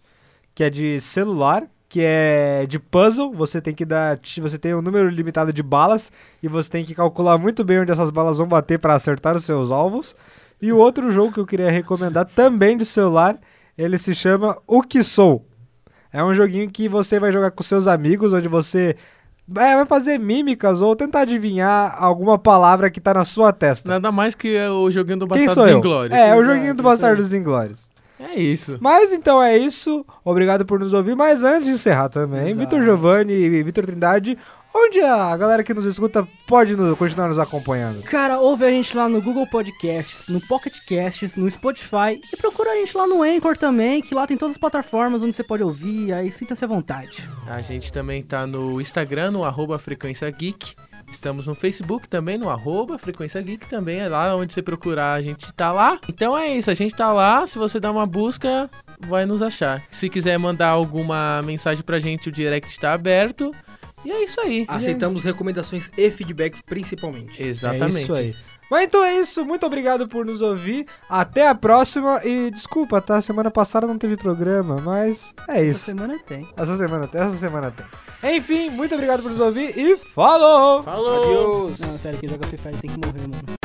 [0.55, 3.33] que é de celular, que é de puzzle.
[3.33, 4.19] Você tem que dar.
[4.41, 6.13] Você tem um número limitado de balas
[6.43, 9.45] e você tem que calcular muito bem onde essas balas vão bater para acertar os
[9.45, 10.15] seus alvos.
[10.61, 13.39] E o outro jogo que eu queria recomendar também de celular,
[13.77, 15.47] ele se chama O Que Sou.
[16.13, 18.97] É um joguinho que você vai jogar com seus amigos, onde você
[19.57, 23.89] é, vai fazer mímicas ou tentar adivinhar alguma palavra que tá na sua testa.
[23.89, 25.69] Nada mais que é o joguinho do Bastardos?
[25.69, 26.19] Inglórios.
[26.19, 26.83] É, o joguinho do.
[26.83, 27.89] Bastardos Inglórios.
[28.21, 28.79] É isso.
[28.81, 30.05] Mas então é isso.
[30.25, 31.15] Obrigado por nos ouvir.
[31.15, 32.53] Mas antes de encerrar também.
[32.55, 34.37] Vitor Giovanni e Vitor Trindade,
[34.87, 38.03] onde a galera que nos escuta pode no- continuar nos acompanhando?
[38.03, 42.71] Cara, ouve a gente lá no Google Podcasts, no Pocket Casts, no Spotify e procura
[42.71, 45.63] a gente lá no Anchor também, que lá tem todas as plataformas onde você pode
[45.63, 47.23] ouvir, aí sinta-se à vontade.
[47.47, 50.75] A gente também tá no Instagram, no arroba Frequência Geek.
[51.11, 53.99] Estamos no Facebook também, no arroba Frequência Geek também.
[54.01, 55.99] É lá onde você procurar, a gente tá lá.
[56.07, 57.47] Então é isso, a gente tá lá.
[57.47, 58.69] Se você dar uma busca,
[59.01, 59.83] vai nos achar.
[59.91, 63.55] Se quiser mandar alguma mensagem pra gente, o direct tá aberto.
[64.05, 64.65] E é isso aí.
[64.69, 67.43] Aceitamos recomendações e feedbacks, principalmente.
[67.43, 67.99] Exatamente.
[67.99, 68.37] É isso aí.
[68.71, 69.45] Mas então é isso.
[69.45, 70.87] Muito obrigado por nos ouvir.
[71.09, 72.21] Até a próxima.
[72.25, 73.21] E desculpa, tá?
[73.21, 75.85] Semana passada não teve programa, mas é Essa isso.
[75.87, 76.47] semana tem.
[76.57, 77.21] Essa semana tem.
[77.21, 77.87] Essa semana tem.
[78.37, 80.83] Enfim, muito obrigado por nos ouvir e falou!
[80.83, 81.67] Falou!
[81.69, 81.79] Adeus.
[81.79, 83.58] Não, sério, quem joga Free Fire tem que morrer, mano.